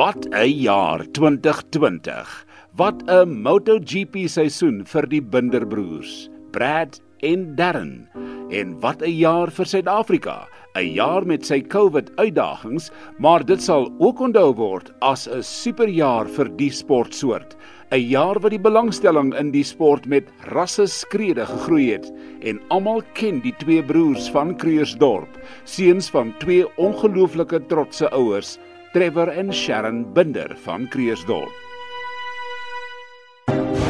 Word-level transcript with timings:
Wat 0.00 0.26
'n 0.30 0.48
jaar 0.48 1.04
2020. 1.12 2.46
Wat 2.76 3.02
'n 3.06 3.42
MotoGP 3.42 4.14
seisoen 4.28 4.78
vir 4.84 5.06
die 5.06 5.20
Binderbroers, 5.20 6.30
Brad 6.50 7.00
en 7.18 7.54
Darren. 7.54 8.08
En 8.48 8.80
wat 8.80 9.02
'n 9.02 9.12
jaar 9.12 9.50
vir 9.50 9.66
Suid-Afrika. 9.66 10.48
'n 10.74 10.92
Jaar 10.94 11.26
met 11.26 11.46
sy 11.46 11.60
COVID 11.60 12.16
uitdagings, 12.16 12.90
maar 13.18 13.44
dit 13.44 13.62
sal 13.62 13.92
ook 13.98 14.20
onthou 14.20 14.54
word 14.54 14.92
as 15.00 15.28
'n 15.28 15.42
superjaar 15.42 16.28
vir 16.28 16.48
die 16.56 16.70
sportsoort. 16.70 17.56
'n 17.92 18.00
Jaar 18.00 18.40
wat 18.40 18.50
die 18.50 18.64
belangstelling 18.68 19.34
in 19.34 19.50
die 19.50 19.64
sport 19.64 20.06
met 20.06 20.32
rasse 20.54 20.86
skrede 20.86 21.46
gegroei 21.46 21.92
het 21.92 22.12
en 22.40 22.60
almal 22.68 23.02
ken 23.12 23.40
die 23.40 23.54
twee 23.58 23.82
broers 23.82 24.30
van 24.30 24.56
Kreursdorp, 24.56 25.38
seuns 25.64 26.10
van 26.10 26.34
twee 26.38 26.64
ongelooflike 26.76 27.66
trotse 27.66 28.10
ouers. 28.10 28.58
Trevor 28.92 29.30
en 29.30 29.52
Sharon 29.52 30.02
Binder 30.12 30.56
van 30.64 30.88
Kreersdorp. 30.88 31.48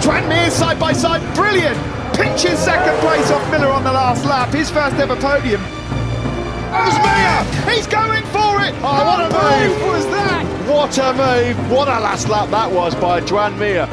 Tranmere 0.02 0.51
side 0.51 0.79
by 0.79 0.93
side, 0.93 1.23
brilliant! 1.34 1.79
Pinches 2.15 2.59
second 2.59 2.98
place 3.01 3.30
off 3.30 3.51
Miller 3.51 3.71
on 3.71 3.83
the 3.83 3.93
last 3.93 4.27
lap, 4.27 4.52
his 4.52 4.71
first 4.71 4.97
ever 4.97 5.16
podium. 5.16 5.62
There's 6.71 6.98
Meyer! 6.98 7.45
He's 7.73 7.87
going 7.87 8.24
for 8.24 8.60
it! 8.60 8.74
Oh, 8.83 9.05
what 9.07 9.21
a 9.21 9.30
move 9.33 9.83
was 9.87 10.05
that! 10.09 10.45
What 10.69 10.98
a 10.98 11.15
move! 11.15 11.71
What 11.71 11.88
a 11.88 11.98
last 11.98 12.29
lap 12.29 12.51
that 12.51 12.71
was 12.71 12.95
by 12.96 13.23
Tranmere. 13.23 13.88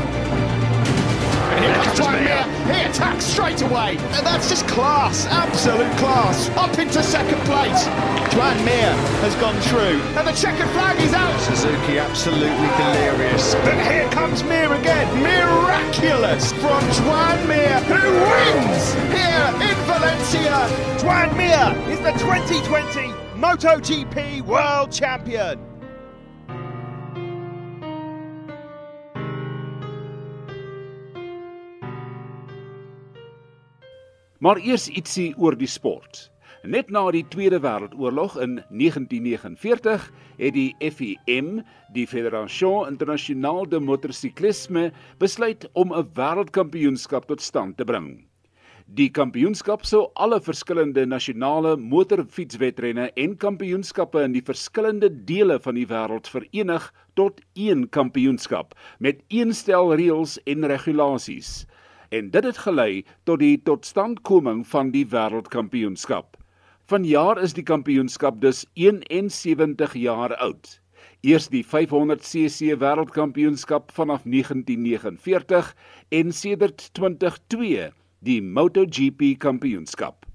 Here 1.57 1.73
comes 1.85 1.99
Meyer. 1.99 2.26
He 2.73 2.83
attacks 2.83 3.25
straight 3.25 3.61
away. 3.61 3.97
And 4.15 4.25
that's 4.25 4.49
just 4.49 4.67
class, 4.67 5.25
absolute 5.27 5.91
class. 5.97 6.49
Up 6.57 6.77
into 6.77 7.01
second 7.01 7.39
place. 7.45 7.85
Joan 8.33 8.57
Mir 8.65 8.93
has 9.23 9.35
gone 9.35 9.59
through. 9.61 10.01
And 10.17 10.27
the 10.27 10.33
checkered 10.33 10.69
flag 10.69 10.99
is 11.01 11.13
out. 11.13 11.39
Suzuki 11.39 11.97
absolutely 11.97 12.69
delirious. 12.77 13.55
But 13.55 13.79
here 13.89 14.09
comes 14.09 14.43
Mir 14.43 14.71
again. 14.73 15.07
Miraculous 15.23 16.51
from 16.53 16.81
Joan 16.91 17.47
Mir, 17.47 17.79
who 17.87 18.01
wins 18.29 18.93
here 19.15 19.47
in 19.69 19.77
Valencia. 19.87 20.67
Joan 20.99 21.35
Mir 21.37 21.73
is 21.91 21.99
the 21.99 22.11
2020 22.19 23.13
MotoGP 23.37 24.41
World 24.41 24.91
Champion. 24.91 25.76
Maar 34.37 34.59
eers 34.61 34.83
ietsie 34.93 35.31
oor 35.41 35.55
die 35.57 35.69
sport. 35.69 36.27
Net 36.61 36.91
na 36.93 37.01
die 37.09 37.23
Tweede 37.33 37.57
Wêreldoorlog 37.63 38.35
in 38.43 38.59
1949 38.69 40.03
het 40.37 40.53
die 40.53 40.91
FIM, 40.93 41.63
die 41.95 42.05
Fédération 42.05 42.85
Internationale 42.85 43.65
de 43.71 43.79
Motorcyclisme, 43.81 44.91
besluit 45.17 45.65
om 45.73 45.93
'n 45.93 46.09
wêreldkampioenskap 46.13 47.25
tot 47.25 47.41
stand 47.41 47.77
te 47.77 47.85
bring. 47.85 48.27
Die 48.85 49.09
kampioenskap 49.09 49.85
sou 49.85 50.11
alle 50.13 50.39
verskillende 50.41 51.05
nasionale 51.05 51.75
motorfietswedrenne 51.77 53.09
en 53.15 53.37
kampioenskappe 53.37 54.21
in 54.21 54.31
die 54.31 54.45
verskillende 54.45 55.09
dele 55.09 55.59
van 55.59 55.75
die 55.75 55.87
wêreld 55.87 56.29
verenig 56.29 56.93
tot 57.15 57.41
een 57.55 57.89
kampioenskap 57.89 58.77
met 58.99 59.23
een 59.27 59.53
stel 59.53 59.95
reëls 59.95 60.37
en 60.45 60.67
regulasies 60.67 61.65
en 62.09 62.29
dit 62.31 62.43
het 62.43 62.57
gelei 62.57 63.05
tot 63.23 63.39
die 63.39 63.61
totstandkoming 63.63 64.65
van 64.67 64.91
die 64.91 65.05
wêreldkampioenskap. 65.11 66.37
Vanjaar 66.87 67.41
is 67.43 67.53
die 67.53 67.65
kampioenskap 67.67 68.41
dus 68.41 68.65
71 68.73 69.93
jaar 69.99 70.35
oud. 70.35 70.77
Eers 71.21 71.49
die 71.51 71.63
500cc 71.65 72.77
wêreldkampioenskap 72.79 73.91
vanaf 73.91 74.23
1949 74.23 75.73
en 76.09 76.31
sedert 76.31 76.89
2002 76.93 77.89
die 78.19 78.41
MotoGP 78.41 79.35
kampioenskap. 79.43 80.25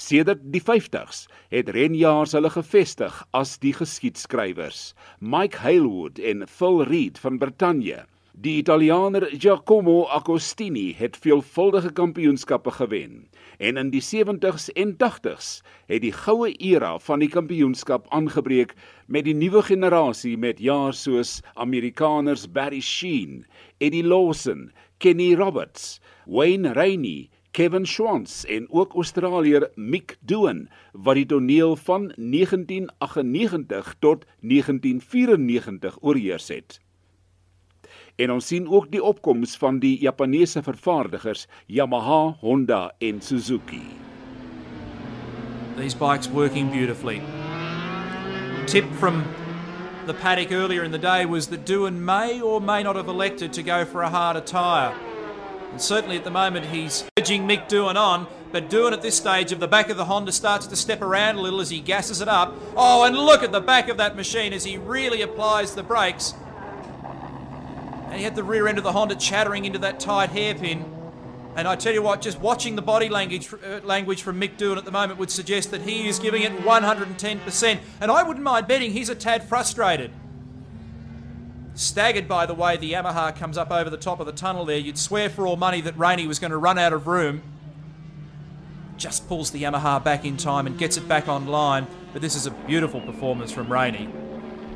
Sedert 0.00 0.40
die 0.54 0.62
50s 0.64 1.26
het 1.52 1.68
renjaars 1.76 2.32
hulle 2.32 2.50
gevestig 2.54 3.18
as 3.36 3.58
die 3.60 3.74
geskiedskrywers, 3.76 4.94
Mike 5.20 5.60
Hailwood 5.60 6.18
en 6.18 6.46
Phil 6.48 6.80
Reed 6.88 7.20
van 7.20 7.36
Brittanje. 7.42 8.06
Die 8.32 8.58
Italianer 8.58 9.26
Giacomo 9.26 10.06
Agostini 10.06 10.94
het 10.94 11.16
veelvuldige 11.18 11.90
kampioenskappe 11.92 12.70
gewen 12.70 13.28
en 13.58 13.76
in 13.76 13.88
die 13.90 14.02
70s 14.02 14.68
en 14.78 14.92
80s 15.02 15.48
het 15.90 16.04
die 16.04 16.12
goue 16.14 16.52
era 16.62 16.92
van 17.02 17.18
die 17.18 17.28
kampioenskap 17.28 18.06
aangebreek 18.14 18.76
met 19.06 19.26
die 19.26 19.34
nuwe 19.34 19.64
generasie 19.66 20.36
met 20.38 20.62
jare 20.62 20.94
soos 20.94 21.40
Amerikaners 21.54 22.46
Barry 22.46 22.80
Sheene, 22.80 23.42
Eddie 23.78 24.06
Lawson, 24.06 24.70
Kenny 24.98 25.34
Roberts, 25.34 25.98
Wayne 26.26 26.72
Rainey, 26.72 27.30
Kevin 27.50 27.86
Schwantz 27.86 28.44
en 28.44 28.70
ook 28.70 28.94
Australier 28.94 29.66
Mick 29.74 30.18
Doohan 30.20 30.68
wat 30.92 31.18
die 31.18 31.26
toneel 31.26 31.74
van 31.76 32.12
1998 32.14 33.94
tot 33.98 34.24
1994 34.40 35.98
oorheers 36.00 36.48
het. 36.48 36.78
En 38.20 38.30
ons 38.30 38.46
sien 38.46 38.66
ook 38.68 38.90
die 38.92 39.00
opkoms 39.02 39.54
van 39.56 39.78
die 39.80 39.94
Japaneese 40.02 40.60
vervaardigers 40.62 41.46
Yamaha, 41.66 42.36
Honda 42.40 42.90
en 42.98 43.20
Suzuki. 43.20 43.96
These 45.78 45.96
bikes 45.96 46.28
working 46.28 46.70
beautifully. 46.70 47.22
Tip 48.66 48.84
from 48.98 49.24
the 50.06 50.12
paddock 50.12 50.52
earlier 50.52 50.84
in 50.84 50.90
the 50.90 50.98
day 50.98 51.24
was 51.24 51.46
that 51.46 51.64
Doohan 51.64 52.04
may 52.04 52.42
or 52.42 52.60
may 52.60 52.82
not 52.82 52.96
have 52.96 53.08
elected 53.08 53.54
to 53.54 53.62
go 53.62 53.86
for 53.86 54.02
a 54.02 54.10
harder 54.10 54.42
tyre. 54.42 54.92
And 55.70 55.80
certainly 55.80 56.18
at 56.18 56.24
the 56.24 56.30
moment 56.30 56.66
he's 56.66 57.04
urging 57.18 57.48
Mick 57.48 57.70
Doohan 57.70 57.96
on, 57.96 58.26
but 58.52 58.68
Doohan 58.68 58.92
at 58.92 59.00
this 59.00 59.16
stage 59.16 59.50
of 59.50 59.60
the 59.60 59.68
back 59.68 59.88
of 59.88 59.96
the 59.96 60.04
Honda 60.04 60.32
starts 60.32 60.66
to 60.66 60.76
step 60.76 61.00
around 61.00 61.36
a 61.36 61.40
little 61.40 61.60
as 61.60 61.70
he 61.70 61.80
gasses 61.80 62.20
it 62.20 62.28
up. 62.28 62.54
Oh, 62.76 63.04
and 63.04 63.16
look 63.16 63.42
at 63.42 63.52
the 63.52 63.62
back 63.62 63.88
of 63.88 63.96
that 63.96 64.14
machine 64.14 64.52
as 64.52 64.64
he 64.64 64.76
really 64.76 65.22
applies 65.22 65.74
the 65.74 65.82
brakes. 65.82 66.34
And 68.10 68.18
he 68.18 68.24
had 68.24 68.34
the 68.34 68.42
rear 68.42 68.66
end 68.66 68.76
of 68.76 68.84
the 68.84 68.92
Honda 68.92 69.14
chattering 69.14 69.64
into 69.64 69.78
that 69.78 70.00
tight 70.00 70.30
hairpin. 70.30 70.84
And 71.54 71.68
I 71.68 71.76
tell 71.76 71.94
you 71.94 72.02
what, 72.02 72.20
just 72.20 72.40
watching 72.40 72.74
the 72.74 72.82
body 72.82 73.08
language, 73.08 73.52
uh, 73.52 73.80
language 73.84 74.22
from 74.22 74.40
Mick 74.40 74.56
Doohan 74.56 74.76
at 74.76 74.84
the 74.84 74.90
moment 74.90 75.18
would 75.20 75.30
suggest 75.30 75.70
that 75.70 75.82
he 75.82 76.08
is 76.08 76.18
giving 76.18 76.42
it 76.42 76.52
110%. 76.58 77.78
And 78.00 78.10
I 78.10 78.22
wouldn't 78.24 78.44
mind 78.44 78.66
betting 78.66 78.92
he's 78.92 79.08
a 79.08 79.14
tad 79.14 79.48
frustrated. 79.48 80.10
Staggered 81.74 82.26
by 82.26 82.46
the 82.46 82.54
way 82.54 82.76
the 82.76 82.92
Yamaha 82.92 83.34
comes 83.34 83.56
up 83.56 83.70
over 83.70 83.88
the 83.88 83.96
top 83.96 84.18
of 84.18 84.26
the 84.26 84.32
tunnel 84.32 84.64
there, 84.64 84.78
you'd 84.78 84.98
swear 84.98 85.30
for 85.30 85.46
all 85.46 85.56
money 85.56 85.80
that 85.80 85.96
Rainey 85.96 86.26
was 86.26 86.38
going 86.40 86.50
to 86.50 86.58
run 86.58 86.78
out 86.78 86.92
of 86.92 87.06
room. 87.06 87.42
Just 88.96 89.28
pulls 89.28 89.50
the 89.52 89.62
Yamaha 89.62 90.02
back 90.02 90.24
in 90.24 90.36
time 90.36 90.66
and 90.66 90.76
gets 90.76 90.96
it 90.96 91.06
back 91.08 91.28
online. 91.28 91.86
But 92.12 92.22
this 92.22 92.34
is 92.34 92.46
a 92.46 92.50
beautiful 92.50 93.00
performance 93.00 93.52
from 93.52 93.72
Rainey. 93.72 94.08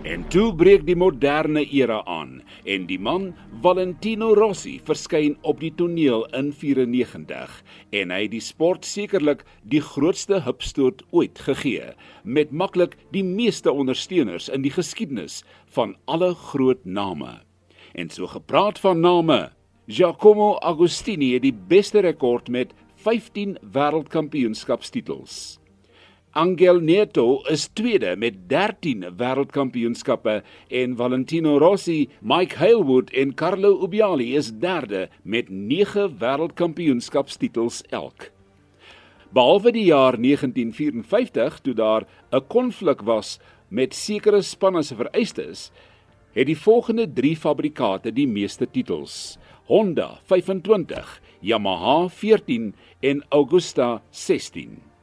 En 0.05 0.21
toe 0.29 0.51
breek 0.53 0.83
die 0.85 0.99
moderne 1.01 1.63
era 1.73 2.03
aan 2.05 2.43
en 2.69 2.83
die 2.91 2.99
man 3.01 3.31
Valentino 3.65 4.35
Rossi 4.37 4.75
verskyn 4.85 5.39
op 5.49 5.63
die 5.65 5.71
toneel 5.79 6.27
in 6.37 6.51
94 6.53 7.55
en 8.03 8.13
hy 8.13 8.19
het 8.27 8.35
die 8.35 8.43
sport 8.45 8.85
sekerlik 8.85 9.47
die 9.65 9.81
grootste 9.81 10.43
hupstoot 10.45 11.01
ooit 11.17 11.41
gegee 11.47 11.95
met 12.21 12.53
maklik 12.53 12.99
die 13.17 13.25
meeste 13.25 13.73
ondersteuners 13.73 14.51
in 14.53 14.61
die 14.69 14.75
geskiedenis 14.77 15.41
van 15.73 15.97
alle 16.05 16.35
groot 16.53 16.85
name. 16.85 17.39
En 17.97 18.13
so 18.13 18.29
gepraat 18.29 18.77
van 18.85 19.01
name, 19.01 19.55
Giacomo 19.89 20.59
Agostini 20.61 21.33
het 21.33 21.49
die 21.49 21.57
beste 21.57 22.05
rekord 22.05 22.53
met 22.53 22.77
15 23.09 23.57
wêreldkampioenskapstitels. 23.73 25.64
Angel 26.35 26.81
Neto 26.81 27.45
is 27.47 27.69
tweede 27.79 28.17
met 28.19 28.35
13 28.51 29.05
wêreldkampioenskappe 29.15 30.41
en 30.67 30.97
Valentino 30.99 31.59
Rossi, 31.63 32.09
Mike 32.27 32.57
Hailwood 32.59 33.13
en 33.15 33.35
Carlo 33.39 33.77
Ubiali 33.85 34.33
is 34.35 34.49
derde 34.59 35.05
met 35.23 35.47
9 35.49 36.17
wêreldkampioenskapstitels 36.19 37.85
elk. 37.95 38.33
Behalwe 39.31 39.71
die 39.77 39.85
jaar 39.87 40.19
1954 40.19 41.61
toe 41.63 41.75
daar 41.75 42.03
'n 42.33 42.43
konflik 42.49 43.05
was 43.07 43.39
met 43.69 43.95
sekere 43.95 44.43
spanne 44.43 44.83
se 44.83 44.95
vereistes, 44.95 45.71
het 46.33 46.47
die 46.47 46.59
volgende 46.59 47.07
3 47.13 47.37
fabrikate 47.37 48.13
die 48.13 48.27
meeste 48.27 48.67
titels: 48.67 49.39
Honda 49.67 50.19
25, 50.27 51.21
Yamaha 51.41 52.09
14 52.09 52.75
en 53.01 53.25
Augusta 53.29 54.03
16. 54.11 54.94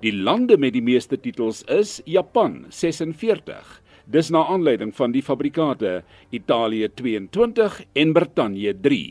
Die 0.00 0.14
lande 0.16 0.56
met 0.56 0.72
die 0.72 0.80
meeste 0.80 1.18
titels 1.20 1.58
is 1.68 1.98
Japan 2.08 2.62
46. 2.72 3.66
Dis 4.08 4.30
na 4.32 4.46
aanleiding 4.48 4.94
van 4.96 5.12
die 5.12 5.20
fabrikate 5.20 5.98
Italië 6.32 6.88
22 6.96 7.76
en 8.00 8.14
Brittanje 8.16 8.72
3. 8.80 9.02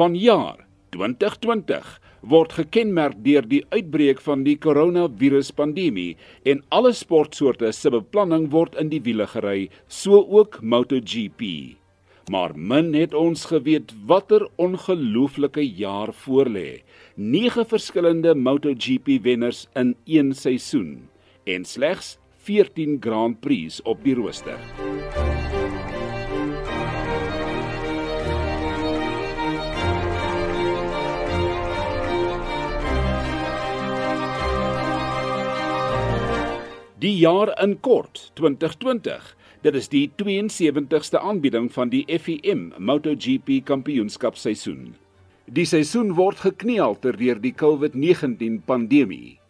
Van 0.00 0.18
jaar 0.18 0.66
2020 0.90 1.94
word 2.26 2.58
gekenmerk 2.58 3.22
deur 3.22 3.46
die 3.46 3.62
uitbreek 3.70 4.18
van 4.26 4.42
die 4.42 4.58
koronaviruspandemie 4.58 6.16
en 6.50 6.66
alle 6.74 6.90
sportsoorte 6.90 7.70
se 7.70 7.94
beplanning 7.94 8.50
word 8.50 8.74
in 8.82 8.90
die 8.90 9.04
wiele 9.06 9.30
gery, 9.30 9.68
so 9.86 10.18
ook 10.18 10.58
MotoGP. 10.66 11.85
Maar 12.30 12.58
min 12.58 12.94
het 12.94 13.12
ons 13.14 13.44
geweet 13.46 13.92
watter 14.06 14.48
ongelooflike 14.56 15.62
jaar 15.62 16.10
voorlê. 16.24 16.82
9 17.14 17.66
verskillende 17.66 18.34
MotoGP 18.34 19.22
wenners 19.22 19.66
in 19.74 19.94
een 20.04 20.34
seisoen 20.34 21.08
en 21.44 21.64
slegs 21.64 22.18
14 22.36 22.96
Grand 23.00 23.40
Prix 23.40 23.82
op 23.82 24.02
die 24.02 24.14
rooster. 24.14 24.58
Die 36.98 37.16
jaar 37.16 37.62
in 37.62 37.80
kort 37.80 38.30
2020. 38.34 39.36
Dit 39.66 39.74
is 39.74 39.88
die 39.90 40.04
72ste 40.22 41.18
aanbieding 41.18 41.64
van 41.74 41.90
die 41.90 42.04
FIM 42.22 42.68
MotoGP 42.78 43.64
Kampioenskapseisoen. 43.66 44.92
Die 45.50 45.64
seisoen 45.66 46.12
word 46.14 46.44
gekneelter 46.44 47.18
deur 47.18 47.40
die 47.42 47.50
COVID-19 47.50 48.60
pandemie. 48.68 49.40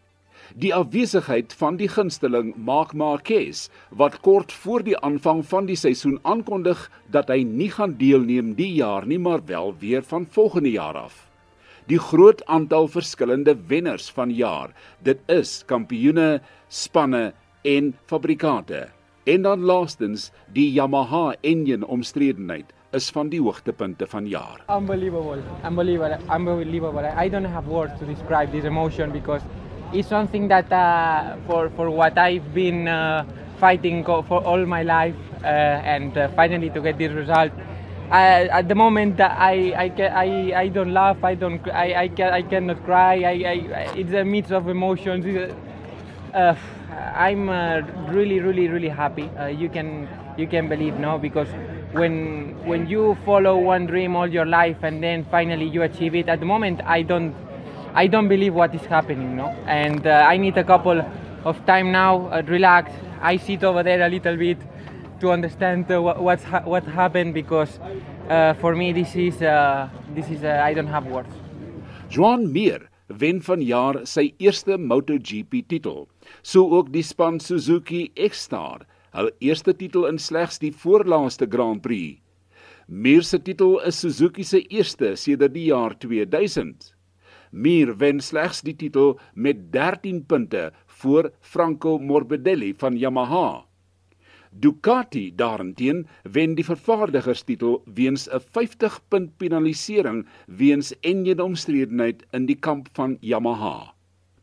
Die 0.57 0.73
afwesigheid 0.73 1.53
van 1.61 1.77
die 1.77 1.91
gunsteling 1.93 2.55
Marc 2.57 2.97
Marquez 2.97 3.67
wat 3.93 4.23
kort 4.25 4.57
voor 4.57 4.87
die 4.89 4.97
aanvang 5.05 5.45
van 5.53 5.69
die 5.69 5.77
seisoen 5.77 6.17
aankondig 6.25 6.89
dat 7.13 7.29
hy 7.29 7.43
nie 7.45 7.69
gaan 7.77 7.99
deelneem 8.01 8.55
die 8.57 8.73
jaar 8.81 9.05
nie, 9.05 9.21
maar 9.21 9.45
wel 9.45 9.77
weer 9.85 10.01
van 10.01 10.25
volgende 10.25 10.73
jaar 10.79 10.97
af. 11.05 11.27
Die 11.93 12.01
groot 12.01 12.41
aantal 12.49 12.89
verskillende 12.89 13.59
wenners 13.69 14.09
van 14.17 14.33
jaar. 14.33 14.73
Dit 15.05 15.21
is 15.29 15.61
kampioene 15.69 16.39
spanne 16.73 17.35
en 17.69 17.93
fabrikante. 18.09 18.96
En 19.27 19.43
dan 19.43 19.61
laastens 19.61 20.31
die 20.55 20.73
Yamaha 20.73 21.35
engine 21.41 21.87
omstredenheid 21.87 22.69
is 22.95 23.09
van 23.11 23.29
die 23.29 23.41
hoogtepunte 23.43 24.07
van 24.07 24.29
jaar. 24.31 24.61
Unbelievable, 24.71 25.43
unbelievable, 25.67 26.19
unbelievable. 26.31 27.11
I 27.25 27.29
don't 27.29 27.47
have 27.47 27.67
words 27.69 27.99
to 27.99 28.07
describe 28.07 28.53
this 28.53 28.65
emotion 28.65 29.11
because 29.11 29.43
it's 29.93 30.09
something 30.09 30.47
that 30.49 30.71
uh, 30.71 31.35
for 31.47 31.71
for 31.75 31.91
what 31.91 32.17
I've 32.17 32.55
been 32.55 32.87
uh, 32.87 33.25
fighting 33.59 34.05
for 34.05 34.45
all 34.45 34.65
my 34.65 34.85
life 34.85 35.19
uh, 35.43 35.95
and 35.97 36.17
uh, 36.17 36.29
finally 36.37 36.71
to 36.71 36.81
get 36.81 36.97
this 36.97 37.11
result. 37.11 37.51
I, 38.11 38.47
at 38.47 38.69
the 38.69 38.77
moment, 38.77 39.19
I 39.21 39.75
I, 39.75 39.87
I 40.07 40.29
I 40.63 40.69
don't 40.69 40.95
laugh. 40.95 41.25
I 41.25 41.35
don't. 41.35 41.67
I 41.75 42.03
I, 42.05 42.09
can, 42.09 42.33
I 42.33 42.43
cannot 42.43 42.85
cry. 42.85 43.27
I, 43.27 43.35
I 43.51 43.91
it's 43.99 44.13
a 44.13 44.25
mix 44.25 44.53
of 44.53 44.69
emotions. 44.69 45.27
Uh, 46.33 46.55
I'm 46.91 47.49
uh, 47.49 47.81
really, 48.09 48.41
really, 48.41 48.69
really 48.69 48.89
happy. 48.89 49.29
Uh, 49.39 49.47
you 49.47 49.69
can 49.69 50.09
you 50.37 50.47
can 50.47 50.69
believe 50.69 50.99
no 50.99 51.19
because 51.19 51.49
when 51.93 52.55
when 52.67 52.87
you 52.87 53.17
follow 53.25 53.57
one 53.57 53.87
dream 53.87 54.15
all 54.15 54.27
your 54.29 54.47
life 54.47 54.83
and 54.83 55.03
then 55.03 55.25
finally 55.31 55.67
you 55.67 55.83
achieve 55.83 56.15
it. 56.15 56.29
At 56.29 56.41
the 56.41 56.47
moment, 56.47 56.81
I 56.85 57.03
don't 57.03 57.35
I 57.95 58.07
don't 58.07 58.29
believe 58.29 58.55
what 58.55 58.75
is 58.75 58.85
happening. 58.87 59.37
No, 59.37 59.49
and 59.67 60.07
uh, 60.07 60.25
I 60.29 60.37
need 60.37 60.57
a 60.59 60.65
couple 60.65 61.05
of 61.45 61.65
time 61.67 61.93
now. 61.93 62.29
Uh, 62.29 62.43
relax. 62.47 62.93
I 63.21 63.37
sit 63.37 63.65
over 63.65 63.83
there 63.83 64.03
a 64.03 64.09
little 64.09 64.37
bit 64.37 64.59
to 65.21 65.31
understand 65.31 65.91
uh, 65.91 66.01
what's 66.01 66.45
ha- 66.45 66.63
what 66.65 66.85
happened 66.85 67.35
because 67.35 67.81
uh, 68.29 68.55
for 68.55 68.77
me 68.77 68.93
this 68.93 69.17
is 69.17 69.39
this 69.39 70.29
is 70.31 70.45
I 70.45 70.75
don't 70.75 70.87
have 70.89 71.07
words. 71.07 71.35
Joan 72.09 72.53
Mir 72.53 72.89
wen 73.09 73.41
vanjaar 73.41 74.07
sy 74.07 74.33
eerste 74.39 74.77
MotoGP 74.77 75.67
titel. 75.69 76.07
So 76.43 76.71
ook 76.71 76.93
die 76.93 77.03
span 77.03 77.41
Suzuki 77.41 78.11
X-Star, 78.15 78.87
hul 79.13 79.31
eerste 79.41 79.75
titel 79.77 80.07
in 80.07 80.19
slegs 80.19 80.59
die 80.59 80.73
voorlaaste 80.73 81.47
Grand 81.51 81.83
Prix. 81.83 82.21
Mir 82.89 83.23
se 83.27 83.39
titel 83.43 83.81
is 83.83 83.99
Suzuki 83.99 84.45
se 84.45 84.61
eerste 84.71 85.17
sedert 85.17 85.55
die 85.55 85.65
jaar 85.73 85.97
2000. 85.99 86.93
Mir 87.51 87.97
wen 87.99 88.21
slegs 88.21 88.61
die 88.63 88.77
titel 88.79 89.17
met 89.35 89.73
13 89.73 90.21
punte 90.27 90.69
voor 91.01 91.33
Franco 91.41 91.99
Morbidelli 91.99 92.75
van 92.79 92.99
Yamaha. 92.99 93.65
Ducati 94.51 95.33
daarenteen 95.35 96.07
wen 96.23 96.55
die 96.55 96.65
vervaardigerstitel 96.65 97.83
weens 97.95 98.29
'n 98.29 98.41
50 98.41 99.01
punt 99.09 99.37
penalisering 99.37 100.27
weens 100.47 100.95
enjene 101.01 101.43
omstredenheid 101.43 102.25
in 102.33 102.47
die 102.47 102.59
kamp 102.59 102.89
van 102.93 103.19
Yamaha. 103.21 103.96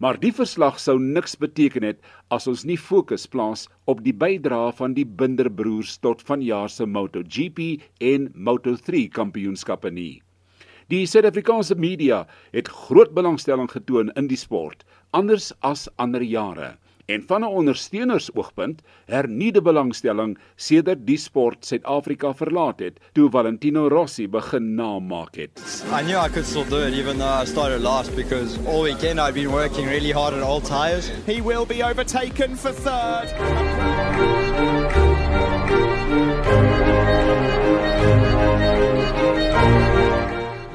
Maar 0.04 0.18
die 0.20 0.34
verslag 0.36 0.82
sou 0.84 0.98
niks 1.00 1.38
beteken 1.40 1.86
het 1.88 2.02
as 2.36 2.44
ons 2.52 2.66
nie 2.68 2.76
fokus 2.76 3.24
plaas 3.32 3.70
op 3.88 4.02
die 4.04 4.12
bydrae 4.12 4.74
van 4.76 4.98
die 4.98 5.06
Binderbroers 5.08 5.94
tot 6.04 6.26
vanjaar 6.28 6.68
se 6.68 6.84
MotoGP 6.84 7.62
en 8.04 8.28
Moto3 8.36 9.06
kampioenskappe 9.16 9.94
nie. 9.96 10.20
Die 10.92 11.06
Suid-Afrikaanse 11.08 11.80
media 11.80 12.26
het 12.52 12.68
groot 12.68 13.16
belangstelling 13.16 13.72
getoon 13.72 14.12
in 14.20 14.28
die 14.28 14.42
sport, 14.42 14.84
anders 15.16 15.54
as 15.64 15.88
ander 15.96 16.26
jare 16.28 16.74
en 17.06 17.24
van 17.28 17.42
'n 17.42 17.44
ondersteunersoogpunt 17.44 18.82
hernieude 19.06 19.62
belangstelling 19.62 20.38
sedert 20.56 21.06
die 21.06 21.18
sport 21.18 21.66
Suid-Afrika 21.66 22.34
verlaat 22.34 22.80
het 22.80 23.00
toe 23.12 23.30
Valentino 23.30 23.88
Rossi 23.88 24.28
begin 24.30 24.76
naam 24.76 25.08
maak 25.08 25.36
het. 25.36 25.84
I 26.00 26.04
knew 26.04 26.26
I 26.26 26.30
could 26.30 26.46
still 26.46 26.66
do 26.70 26.80
it 26.88 26.94
even 26.94 27.18
though 27.18 27.42
I 27.42 27.46
started 27.46 27.82
last 27.82 28.16
because 28.16 28.58
all 28.66 28.84
weekend 28.84 29.20
I've 29.20 29.34
been 29.34 29.52
working 29.52 29.88
really 29.88 30.12
hard 30.12 30.34
on 30.34 30.42
all 30.42 30.62
tires. 30.62 31.12
He 31.26 31.42
will 31.42 31.66
be 31.66 31.84
overtaken 31.84 32.58
for 32.58 32.72
third. 32.72 33.34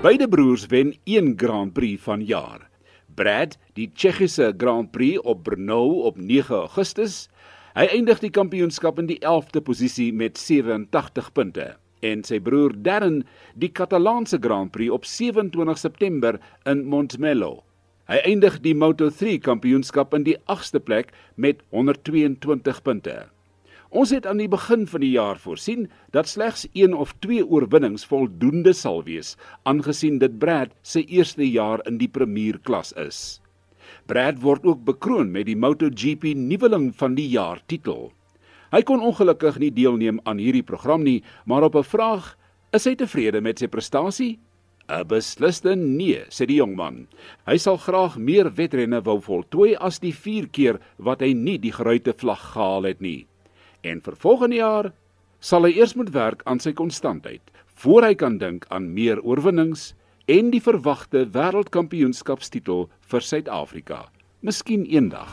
Beide 0.02 0.28
broers 0.28 0.66
wen 0.66 0.96
een 1.04 1.32
Grand 1.36 1.72
Prix 1.72 2.02
van 2.02 2.24
jaar. 2.24 2.67
Brad 3.18 3.56
die 3.74 3.88
Tsjechiese 3.90 4.52
Grand 4.56 4.92
Prix 4.94 5.18
op 5.26 5.42
Brno 5.44 5.82
op 6.06 6.16
9 6.22 6.54
Augustus. 6.54 7.26
Hy 7.74 7.88
eindig 7.90 8.22
die 8.22 8.30
kampioenskap 8.34 8.98
in 9.02 9.10
die 9.10 9.18
11de 9.20 9.62
posisie 9.66 10.12
met 10.14 10.38
87 10.38 11.32
punte 11.34 11.74
en 12.06 12.22
sy 12.22 12.38
broer 12.42 12.74
Darren 12.86 13.24
die 13.58 13.70
Katalaanse 13.74 14.38
Grand 14.42 14.70
Prix 14.74 14.92
op 14.94 15.06
27 15.06 15.80
September 15.80 16.38
in 16.70 16.84
Montmello. 16.86 17.64
Hy 18.08 18.20
eindig 18.24 18.60
die 18.64 18.76
Moto3 18.78 19.40
kampioenskap 19.44 20.14
in 20.16 20.24
die 20.24 20.38
8ste 20.48 20.80
plek 20.80 21.10
met 21.36 21.60
122 21.74 22.82
punte. 22.86 23.16
Ons 23.88 24.10
het 24.12 24.26
aan 24.28 24.36
die 24.36 24.50
begin 24.52 24.82
van 24.84 25.00
die 25.00 25.14
jaar 25.14 25.38
voorsien 25.40 25.86
dat 26.12 26.28
slegs 26.28 26.66
1 26.76 26.92
of 26.92 27.14
2 27.24 27.40
oorwinnings 27.48 28.04
voldoende 28.04 28.74
sal 28.76 29.00
wees, 29.06 29.30
aangesien 29.64 30.18
dit 30.20 30.34
Brad 30.38 30.74
se 30.82 31.00
eerste 31.08 31.46
jaar 31.48 31.80
in 31.88 31.96
die 31.96 32.08
Premier 32.08 32.58
klas 32.60 32.92
is. 33.00 33.40
Brad 34.04 34.42
word 34.42 34.66
ook 34.68 34.82
bekroon 34.84 35.30
met 35.32 35.46
die 35.48 35.56
MotoGP 35.56 36.34
nuweling 36.36 36.90
van 37.00 37.16
die 37.16 37.30
jaar 37.32 37.62
titel. 37.66 38.10
Hy 38.76 38.82
kon 38.84 39.00
ongelukkig 39.00 39.56
nie 39.56 39.72
deelneem 39.72 40.20
aan 40.28 40.36
hierdie 40.36 40.66
program 40.68 41.00
nie, 41.02 41.22
maar 41.46 41.64
op 41.64 41.76
'n 41.76 41.88
vraag, 41.88 42.36
is 42.72 42.84
hy 42.84 42.94
tevrede 42.94 43.40
met 43.40 43.58
sy 43.58 43.68
prestasie? 43.68 44.38
'n 44.88 45.08
Besliste 45.08 45.74
nee, 45.76 46.24
sê 46.28 46.44
die 46.46 46.60
jongman. 46.60 47.08
Hy 47.46 47.56
sal 47.56 47.78
graag 47.78 48.18
meer 48.18 48.52
wedrenne 48.52 49.00
wou 49.00 49.20
voltooi 49.20 49.76
as 49.76 49.98
die 49.98 50.12
4 50.12 50.48
keer 50.48 50.80
wat 50.98 51.20
hy 51.20 51.32
nie 51.32 51.58
die 51.58 51.72
geruite 51.72 52.12
vlag 52.12 52.52
gehaal 52.52 52.84
het 52.84 53.00
nie 53.00 53.26
en 53.88 54.02
vir 54.04 54.16
volgende 54.16 54.60
jaar 54.60 54.92
sal 55.40 55.64
hy 55.66 55.72
eers 55.78 55.94
moet 55.96 56.12
werk 56.14 56.42
aan 56.50 56.60
sy 56.60 56.72
konstantheid 56.76 57.54
voor 57.78 58.08
hy 58.08 58.14
kan 58.18 58.38
dink 58.42 58.66
aan 58.74 58.90
meer 58.94 59.22
oorwinnings 59.22 59.92
en 60.28 60.50
die 60.52 60.62
verwagte 60.62 61.24
wêreldkampioenskapstitel 61.32 62.88
vir 63.12 63.24
Suid-Afrika. 63.30 64.04
Miskien 64.44 64.84
eendag. 64.84 65.32